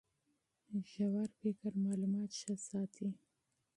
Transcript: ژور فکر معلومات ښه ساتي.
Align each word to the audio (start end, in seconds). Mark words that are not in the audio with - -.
ژور 0.91 1.27
فکر 1.39 1.71
معلومات 1.85 2.29
ښه 2.41 2.55
ساتي. 2.69 3.09